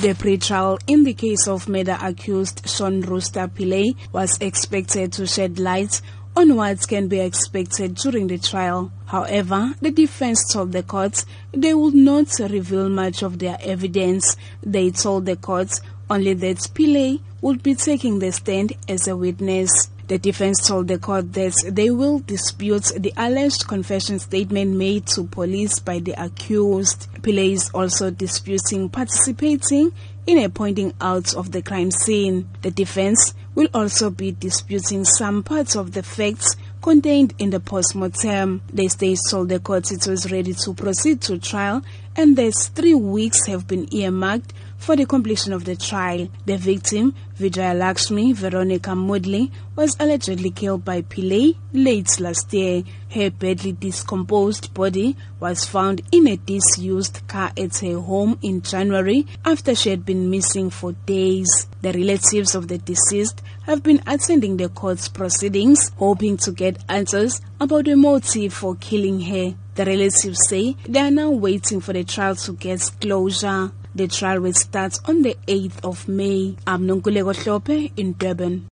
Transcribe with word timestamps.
The 0.00 0.14
pre-trial 0.14 0.78
in 0.86 1.02
the 1.02 1.12
case 1.12 1.48
of 1.48 1.68
murder 1.68 1.98
accused 2.00 2.68
Shaun 2.68 3.00
Rooster 3.00 3.48
Pillay 3.48 3.96
was 4.12 4.38
expected 4.40 5.12
to 5.14 5.26
shed 5.26 5.58
light 5.58 6.00
on 6.36 6.54
what 6.54 6.86
can 6.86 7.08
be 7.08 7.18
expected 7.18 7.96
during 7.96 8.28
the 8.28 8.38
trial. 8.38 8.92
However, 9.06 9.74
the 9.80 9.90
defense 9.90 10.52
told 10.52 10.70
the 10.70 10.84
court 10.84 11.24
they 11.50 11.74
would 11.74 11.96
not 11.96 12.28
reveal 12.38 12.88
much 12.88 13.24
of 13.24 13.40
their 13.40 13.58
evidence. 13.60 14.36
They 14.62 14.92
told 14.92 15.26
the 15.26 15.34
court 15.34 15.80
only 16.08 16.34
that 16.34 16.58
Pillay 16.74 17.18
would 17.40 17.64
be 17.64 17.74
taking 17.74 18.20
the 18.20 18.30
stand 18.30 18.74
as 18.88 19.08
a 19.08 19.16
witness. 19.16 19.90
The 20.08 20.18
defense 20.18 20.66
told 20.66 20.88
the 20.88 20.98
court 20.98 21.34
that 21.34 21.70
they 21.70 21.90
will 21.90 22.20
dispute 22.20 22.92
the 22.96 23.12
alleged 23.16 23.68
confession 23.68 24.18
statement 24.18 24.74
made 24.74 25.06
to 25.08 25.24
police 25.24 25.78
by 25.78 25.98
the 25.98 26.12
accused. 26.22 27.08
Is 27.28 27.70
also 27.74 28.10
disputing 28.10 28.88
participating 28.88 29.92
in 30.26 30.38
a 30.38 30.48
pointing 30.48 30.94
out 30.98 31.34
of 31.34 31.52
the 31.52 31.60
crime 31.60 31.90
scene. 31.90 32.48
The 32.62 32.70
defense 32.70 33.34
will 33.54 33.68
also 33.74 34.08
be 34.08 34.32
disputing 34.32 35.04
some 35.04 35.42
parts 35.42 35.76
of 35.76 35.92
the 35.92 36.02
facts 36.02 36.56
contained 36.80 37.34
in 37.38 37.50
the 37.50 37.60
post-mortem. 37.60 38.62
The 38.72 38.88
state 38.88 39.18
told 39.28 39.50
the 39.50 39.60
court 39.60 39.92
it 39.92 40.06
was 40.06 40.32
ready 40.32 40.54
to 40.54 40.72
proceed 40.72 41.20
to 41.22 41.38
trial 41.38 41.82
and 42.18 42.36
that 42.36 42.52
three 42.74 42.94
weeks 42.94 43.46
have 43.46 43.68
been 43.68 43.86
earmarked 43.94 44.52
for 44.76 44.96
the 44.96 45.06
completion 45.06 45.52
of 45.52 45.64
the 45.64 45.76
trial. 45.76 46.28
The 46.46 46.56
victim, 46.56 47.14
Vijaya 47.36 47.74
Lakshmi 47.74 48.32
Veronica 48.32 48.90
Moodley, 48.90 49.52
was 49.76 49.96
allegedly 50.00 50.50
killed 50.50 50.84
by 50.84 51.02
Pillay 51.02 51.56
late 51.72 52.18
last 52.18 52.52
year. 52.52 52.82
Her 53.10 53.30
badly 53.30 53.70
decomposed 53.70 54.74
body 54.74 55.16
was 55.38 55.64
found 55.64 56.02
in 56.10 56.26
a 56.26 56.36
disused 56.36 57.20
car 57.28 57.52
at 57.56 57.78
her 57.78 58.00
home 58.00 58.36
in 58.42 58.62
January 58.62 59.24
after 59.44 59.76
she 59.76 59.90
had 59.90 60.04
been 60.04 60.28
missing 60.28 60.70
for 60.70 60.92
days. 61.06 61.68
The 61.82 61.92
relatives 61.92 62.56
of 62.56 62.66
the 62.66 62.78
deceased 62.78 63.42
have 63.62 63.84
been 63.84 64.02
attending 64.08 64.56
the 64.56 64.68
court's 64.68 65.08
proceedings, 65.08 65.90
hoping 65.96 66.36
to 66.38 66.50
get 66.50 66.82
answers 66.88 67.40
about 67.60 67.84
the 67.84 67.94
motive 67.94 68.52
for 68.54 68.74
killing 68.74 69.20
her. 69.20 69.54
The 69.78 69.84
relatives 69.84 70.40
say 70.48 70.74
they 70.88 70.98
are 70.98 71.10
now 71.12 71.30
waiting 71.30 71.78
for 71.80 71.92
the 71.92 72.02
trial 72.02 72.34
to 72.34 72.52
get 72.54 72.90
closure. 73.00 73.70
The 73.94 74.08
trial 74.08 74.40
will 74.40 74.52
start 74.52 74.98
on 75.04 75.22
the 75.22 75.36
8th 75.46 75.84
of 75.84 76.08
May. 76.08 76.56
I'm 76.66 76.84
Nonkulego 76.88 77.92
in 77.96 78.14
Durban. 78.14 78.66